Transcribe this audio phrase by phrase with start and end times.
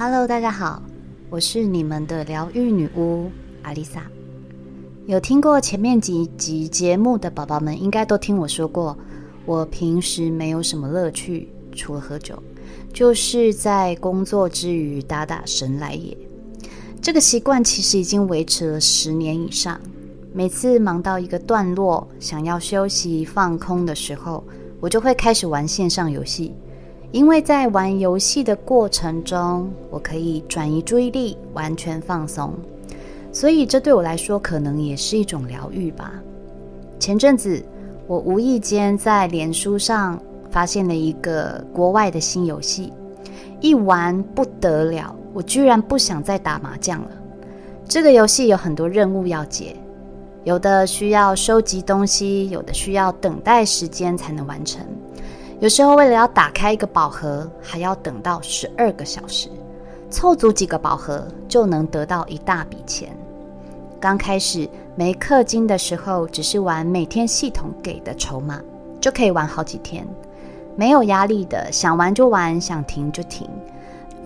[0.00, 0.80] Hello，大家好，
[1.28, 3.28] 我是你们的疗愈女巫
[3.64, 4.04] 阿丽萨。
[5.06, 8.96] 有听过前面几集节目的宝宝们，应该都听我说过，
[9.44, 12.40] 我平时没有什么乐趣，除了喝酒，
[12.92, 16.16] 就是在工作之余打打神来也。
[17.02, 19.80] 这个习惯其实已经维持了十年以上。
[20.32, 24.44] 每次忙到一个段落，想要休息放空的时候，
[24.78, 26.54] 我就会开始玩线上游戏。
[27.10, 32.52] 因为在玩游戏的过程中，我可以转移注意力，完全放松，
[33.32, 36.12] 所以这对我来说可能也是一种疗愈吧。
[36.98, 37.64] 前阵子，
[38.06, 42.92] 我无意间在脸书上发现了一个国外的新游戏，
[43.60, 47.10] 一玩不得了，我居然不想再打麻将了。
[47.86, 49.74] 这个游戏有很多任务要解，
[50.44, 54.84] 有的需要收集东西，有的需要等待时间才能完成。
[55.60, 59.50] 有时候为了要打开一个宝盒，还要等到十二个小时，
[60.08, 63.08] 凑足几个宝盒就能得到一大笔钱。
[63.98, 68.62] 刚开始没氪金的时候，只是玩每天系统给的筹码，
[69.00, 70.06] 就可以玩好几天，
[70.76, 73.50] 没有压力的，想玩就玩，想停就停，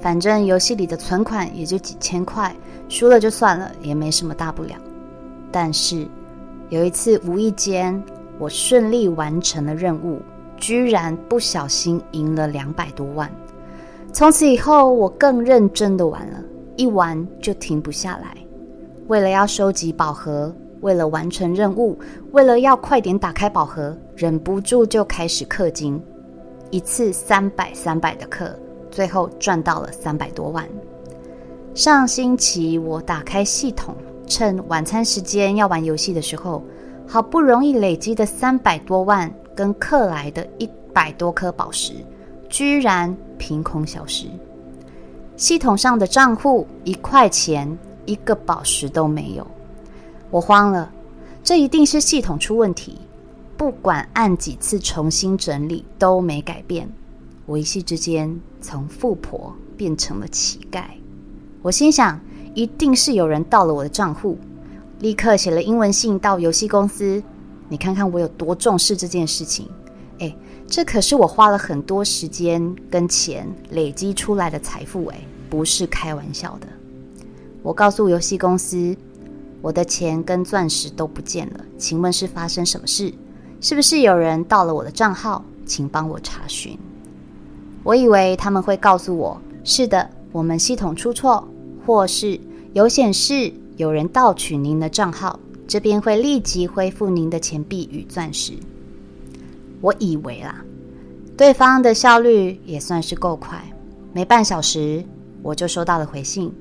[0.02, 2.55] 反正游戏里的存款也就几千块，
[2.91, 4.74] 输了就算了，也没什么大不了。
[5.50, 6.06] 但是
[6.69, 8.02] 有一次无意间，
[8.39, 10.20] 我顺利完成了任务。
[10.62, 13.28] 居然不小心赢了两百多万，
[14.12, 16.38] 从此以后我更认真的玩了，
[16.77, 18.36] 一玩就停不下来。
[19.08, 21.98] 为了要收集宝盒，为了完成任务，
[22.30, 26.00] 为了要快点打开宝盒，忍不住就开始氪金，
[26.70, 28.55] 一次三百三百的氪，
[28.88, 30.64] 最后赚到了三百多万。
[31.74, 33.96] 上星期我打开系统，
[34.28, 36.62] 趁晚餐时间要玩游戏的时候，
[37.12, 39.30] 好不容易累积的三百多万。
[39.55, 41.92] 跟克来的一百多颗宝石，
[42.48, 44.27] 居然凭空消失。
[45.36, 49.46] 系统上的账户一块钱一个宝石都没有，
[50.30, 50.90] 我慌了。
[51.45, 52.98] 这一定是系统出问题，
[53.58, 56.89] 不管按几次重新整理都没改变。
[57.44, 60.84] 我一夕之间从富婆变成了乞丐。
[61.61, 62.18] 我心想，
[62.55, 64.39] 一定是有人盗了我的账户，
[65.02, 67.20] 立刻写了英文信到游戏公司。
[67.68, 69.68] 你看看我有多重视这件事情，
[70.20, 70.33] 哎，
[70.68, 75.18] 这可是我花了很多时间跟钱累积出来的财富，哎，
[75.51, 76.68] 不是开玩笑的。
[77.64, 78.96] 我告诉游戏公司，
[79.61, 83.12] 我的钱跟钻石都不见了，请问是发生什么事？
[83.61, 85.45] 是不是有人盗了我的账号？
[85.67, 86.79] 请帮我查询。
[87.83, 91.48] 我以为他们会告诉我，是的，我们系统出错，
[91.85, 92.39] 或是
[92.73, 95.38] 有显示有人盗取您的账号。
[95.66, 98.52] 这边会立即恢复您的钱币与钻石。
[99.80, 100.56] 我以为啦，
[101.36, 103.58] 对方的效率也算是够快，
[104.12, 105.02] 没半小时
[105.42, 106.52] 我就收到了回信。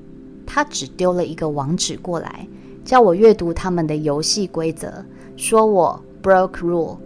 [0.48, 2.48] 他只丢了一个网址过来，
[2.86, 5.04] 叫我阅读他们的游戏规则，
[5.36, 6.98] 说我 broke rule。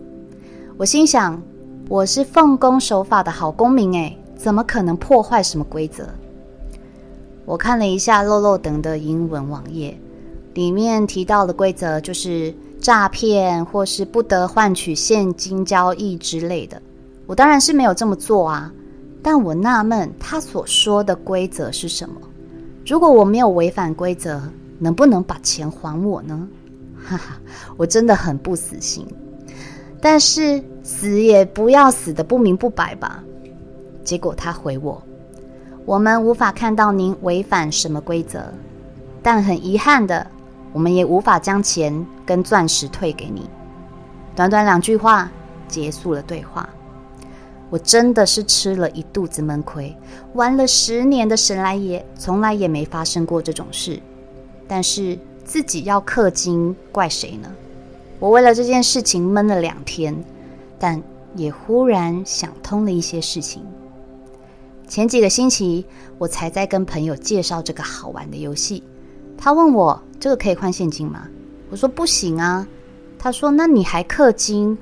[0.78, 1.42] 我心想，
[1.90, 6.08] 我是奉公守法的好公民诶，怎么可能破坏什么规则？
[7.46, 9.98] 我看了一下漏漏等的英文网页。
[10.56, 16.82] 里面提到的规则就是诈骗或是不得换取现金交易之类的。
[17.28, 18.72] 我当然是没有这么做啊，
[19.22, 22.16] 但我纳闷他所说的规则是什么？
[22.86, 24.42] 如果我没有违反规则，
[24.80, 26.48] 能不能把钱还我呢？
[27.04, 27.38] 哈哈，
[27.76, 29.06] 我真的很不死心，
[30.00, 33.22] 但是死也不要死的不明不白吧。
[34.06, 35.04] 结果他回我：
[35.84, 38.44] 我们无法看到您违反什么规则，
[39.22, 40.26] 但很遗憾的。
[40.76, 43.50] 我们也无法将钱跟钻石退给你。
[44.36, 45.32] 短短两句话
[45.70, 46.70] 结束了对话。
[47.70, 49.96] 我真的是吃了一肚子闷亏，
[50.34, 54.02] 玩了十年的神来也，从来也没发生过这种事。
[54.68, 57.50] 但是自己要氪金，怪谁呢？
[58.20, 60.14] 我为了这件事情闷了两天，
[60.78, 61.02] 但
[61.38, 63.66] 也忽然想通了一些事情。
[64.90, 65.86] 前几个星期，
[66.18, 68.84] 我才在跟朋友介绍这个好玩的游戏。
[69.38, 71.28] 他问我这个可以换现金吗？
[71.70, 72.68] 我说不行啊。
[73.18, 74.78] 他说那你还氪金？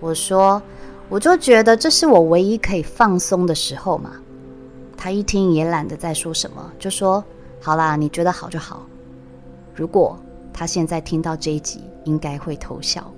[0.00, 0.60] 我说
[1.08, 4.12] 我就觉得这是我唯一可以放松的时候嘛。
[4.96, 7.22] 他一听也懒得再说什么，就说
[7.60, 8.86] 好啦，你觉得好就好。
[9.74, 10.18] 如果
[10.52, 13.12] 他现在听到这一集，应该会偷笑。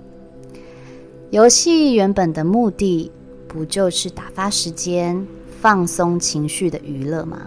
[1.31, 3.11] 游戏原本的目的
[3.49, 5.27] 不就是打发时间、
[5.61, 7.43] 放松情绪的娱乐吗？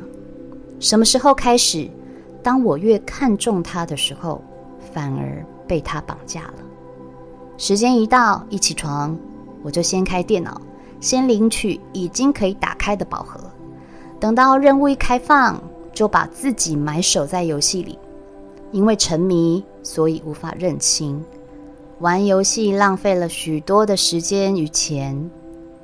[0.80, 1.90] 什么时候开始？
[2.42, 4.42] 当我越看重他的时候，
[4.94, 6.54] 反而被他绑架了。
[7.58, 9.18] 时间一到，一起床，
[9.62, 10.60] 我就先开电脑，
[11.00, 13.40] 先领取已经可以打开的宝盒。
[14.20, 15.62] 等到任务一开放，
[15.94, 18.00] 就把自己埋首在游戏里，
[18.72, 21.22] 因为沉迷，所以无法认清。
[22.00, 25.30] 玩游戏浪费了许多的时间与钱，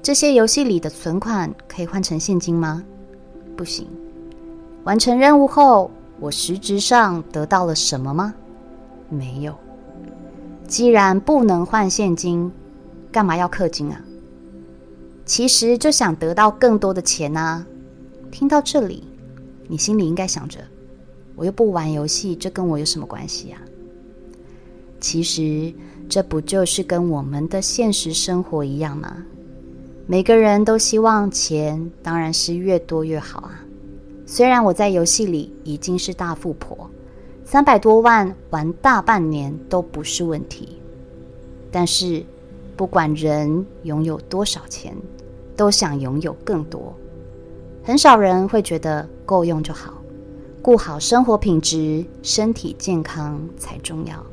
[0.02, 2.82] 这些游戏里的存款可以换成现金吗？
[3.58, 3.86] 不行。
[4.86, 8.34] 完成任务后，我实质上得到了什么吗？
[9.10, 9.56] 没有。
[10.68, 12.52] 既然不能换现金，
[13.12, 14.02] 干嘛要氪金啊？
[15.26, 17.66] 其实就想得到更多的钱啊！
[18.32, 19.04] 听到这里，
[19.68, 20.60] 你心里应该想着：
[21.36, 23.58] 我又不玩游戏，这跟我有什么关系呀？
[25.00, 25.74] 其实。
[26.08, 29.26] 这不就是跟我们的现实生活一样吗？
[30.06, 33.65] 每个人都希望钱当然是越多越好啊。
[34.26, 36.90] 虽然我在游戏里已经是大富婆，
[37.46, 40.80] 三百多万玩大半年都不是问题，
[41.72, 42.26] 但是
[42.76, 44.96] 不管人拥有多少钱，
[45.56, 46.94] 都想拥有更多。
[47.84, 49.94] 很少人会觉得够用就好，
[50.60, 54.26] 顾好生活品质、身体健康才重要。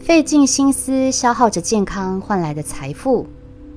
[0.00, 3.28] 费尽心思消耗着健康换来的财富，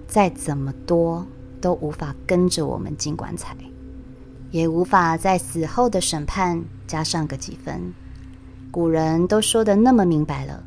[0.07, 1.23] 再怎么多
[1.61, 3.55] 都无法跟着我们进棺材，
[4.53, 7.91] 也无法在死后的审判加上个几分。
[8.69, 10.63] 古人都说的那么明白了，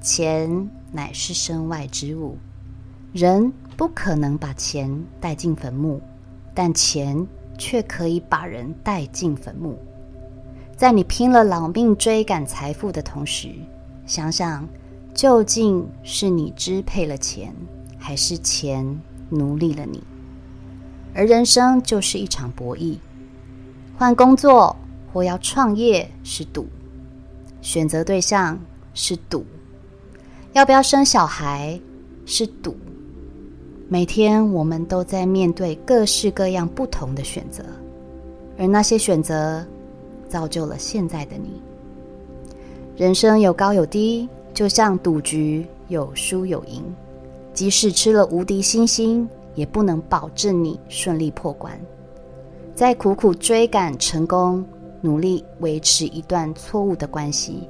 [0.00, 2.38] 钱乃是身外之物，
[3.12, 4.90] 人不可能把钱
[5.20, 6.00] 带进坟墓，
[6.54, 7.26] 但钱
[7.58, 9.78] 却可以把人带进坟墓。
[10.74, 13.50] 在你拼了老命追赶财富的同时，
[14.06, 14.66] 想想。
[15.14, 17.50] 究竟是你支配了钱，
[17.96, 19.00] 还是钱
[19.30, 20.04] 奴隶了你？
[21.14, 22.98] 而人生就是一场博弈，
[23.98, 24.74] 换工作
[25.12, 26.66] 或要创业是赌，
[27.62, 28.58] 选择对象
[28.94, 29.44] 是赌，
[30.52, 31.80] 要不要生小孩
[32.24, 32.76] 是赌。
[33.88, 37.64] 每天我们都在面对各式各样不同的选择，
[38.58, 39.64] 而那些选择
[40.28, 41.62] 造就了现在的你。
[42.96, 44.28] 人生有高有低。
[44.54, 46.82] 就像赌局有输有赢，
[47.52, 51.78] 即使吃了无敌星星，也不能保证你顺利破关。
[52.76, 54.62] 在苦苦追赶成功，
[55.00, 57.66] 努力维持一段错误的关系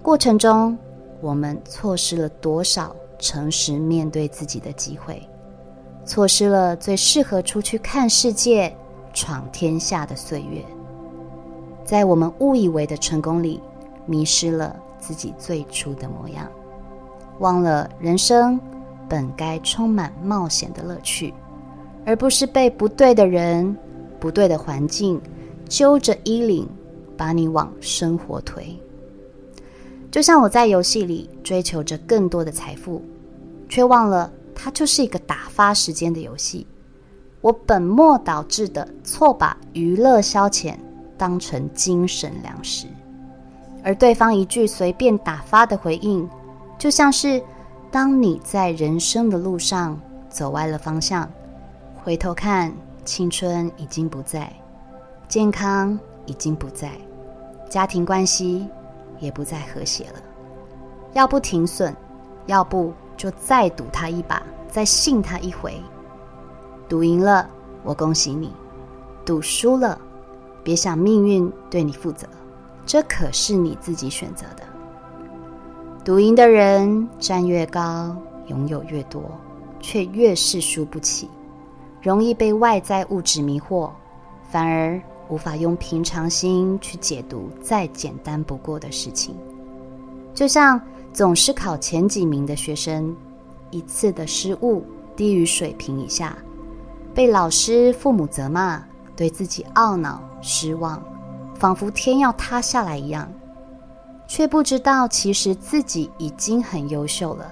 [0.00, 0.78] 过程中，
[1.20, 5.20] 我们错失了多少诚实面对自己的机会？
[6.04, 8.72] 错失了最适合出去看世界、
[9.12, 10.62] 闯天下的岁月，
[11.84, 13.60] 在我们误以为的成功里，
[14.06, 14.76] 迷失了。
[15.00, 16.48] 自己最初的模样，
[17.40, 18.58] 忘了人生
[19.06, 21.34] 本该充满冒险的乐趣，
[22.06, 23.76] 而不是被不对的人、
[24.24, 25.20] 不对的环境
[25.68, 26.66] 揪着衣领，
[27.14, 28.74] 把你往生活推。
[30.10, 33.02] 就像我在游戏里追求着更多的财富，
[33.68, 36.66] 却忘了它就是一个打发时间的游戏。
[37.42, 40.74] 我本末倒置的错把娱乐消遣
[41.18, 42.86] 当成精神粮食。
[43.82, 46.26] 而对方一句随便打发的回应，
[46.78, 47.42] 就像是
[47.90, 50.00] 当你在人生的路上
[50.30, 51.30] 走歪了方向，
[52.02, 52.72] 回头看，
[53.04, 54.52] 青春已经不在，
[55.28, 56.90] 健康已经不在，
[57.68, 58.66] 家庭关系
[59.20, 60.22] 也不再和谐了。
[61.12, 61.94] 要不停损，
[62.46, 65.74] 要不就再赌他一把，再信他一回。
[66.88, 67.48] 赌赢了，
[67.82, 68.48] 我恭喜你；
[69.24, 70.00] 赌输了，
[70.62, 72.26] 别想命运对你负责。
[72.86, 74.62] 这可是你自己选择的。
[76.04, 78.14] 赌赢的人站越高，
[78.48, 79.22] 拥有越多，
[79.80, 81.30] 却越是输不起，
[82.04, 83.90] 容易被外在物质迷惑，
[84.50, 89.34] 反而无法用平常心去解读再简单不过的事情。
[90.34, 90.78] 就像
[91.14, 93.16] 总是考前几名的学生，
[93.70, 94.84] 一次的失误
[95.16, 96.36] 低于水平以下，
[97.14, 98.84] 被老师、父母责骂，
[99.16, 101.02] 对自己懊恼、失望。
[101.54, 103.32] 仿佛天要塌下来一样，
[104.28, 107.50] 却不知道其实自己已经很优秀了。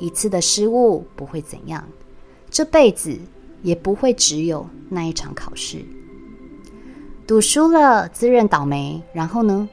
[0.00, 1.86] 一次的失误不会怎样，
[2.50, 3.16] 这辈子
[3.62, 5.84] 也不会只有那一场考试。
[7.26, 9.68] 赌输了，自认倒霉，然后呢？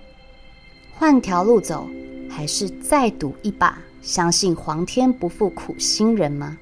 [0.93, 1.87] 换条路走，
[2.29, 3.77] 还是再赌一把？
[4.01, 6.57] 相信皇天不负苦心人吗？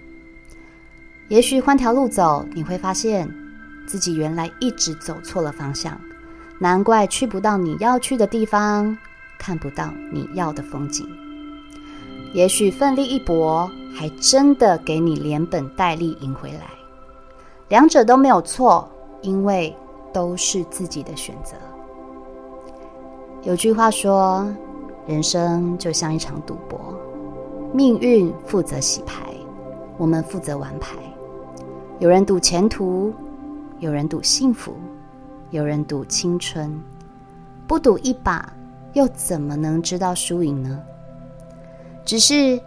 [1.27, 3.29] 也许换条路走，你会发现
[3.85, 5.99] 自己原来一直走错了方向。
[6.59, 8.97] 难怪去不到你要去的地方，
[9.37, 11.05] 看不到你要的风景。
[12.33, 16.74] 也许奋力一搏，还真的给你连本带利赢回来。
[17.67, 18.87] 两者都没有错，
[19.21, 19.75] 因为
[20.13, 21.55] 都是自己的选择。
[23.41, 24.47] 有句话说，
[25.07, 26.79] 人生就像一场赌博，
[27.73, 29.33] 命运负责洗牌，
[29.97, 30.95] 我们负责玩牌。
[31.99, 33.13] 有人赌前途，
[33.79, 34.73] 有人赌幸福。
[35.51, 36.81] 有人赌青春，
[37.65, 38.51] 不赌一把，
[38.93, 40.81] 又怎么能知道输赢呢？
[42.03, 42.59] 只是，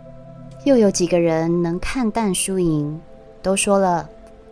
[0.64, 2.99] 又有几个人能看淡输赢？
[3.43, 4.09] 都说了，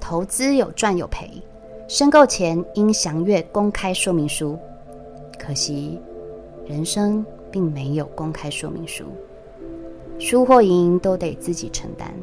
[0.08, 1.28] 投资有赚有赔，
[1.88, 4.56] 申购前应详阅公开说明书。
[5.36, 6.00] 可惜，
[6.64, 9.06] 人生并没有公开说明书，
[10.20, 12.14] 输或赢都得自己承担。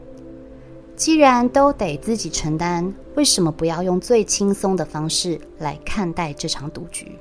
[0.96, 7.20] 既然都得自己承担，为什么不要用最轻松的方式来看待这场赌局？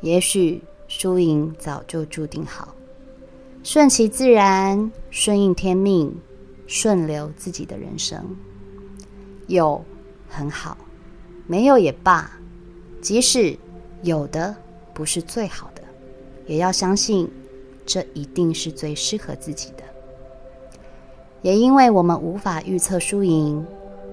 [0.00, 2.74] 也许输赢早就注定好，
[3.62, 6.16] 顺其自然，顺应天命，
[6.66, 8.24] 顺流自己的人生。
[9.46, 9.84] 有
[10.28, 10.76] 很好，
[11.46, 12.30] 没有也罢。
[13.00, 13.58] 即使
[14.02, 14.54] 有的
[14.94, 15.82] 不是最好的，
[16.46, 17.30] 也要相信，
[17.84, 19.84] 这一定是最适合自己的。
[21.42, 23.66] 也因为我们无法预测输赢，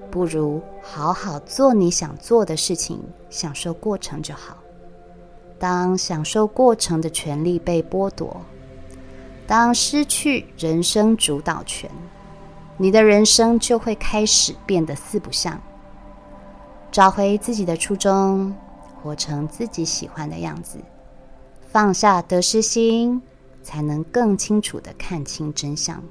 [0.10, 4.58] 不如好好做你想做的事情，享受过程就好。
[5.58, 8.42] 当享受过程的权利被剥夺，
[9.48, 11.90] 当失去人生主导权，
[12.82, 15.62] 你的人生就会开始变得四不像。
[16.92, 18.56] 找回自己的初衷，
[19.00, 20.80] 活成自己喜欢的样子，
[21.70, 23.22] 放下得失心，
[23.62, 26.02] 才能更清楚的看清真相。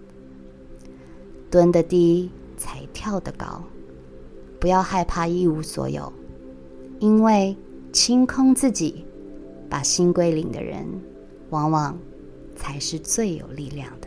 [1.51, 3.65] 蹲得低才跳得高，
[4.61, 6.13] 不要害怕一无所有，
[7.01, 7.57] 因为
[7.93, 9.05] 清空自己，
[9.69, 10.87] 把心归零的人，
[11.49, 11.99] 往往
[12.55, 14.07] 才是最有力量的。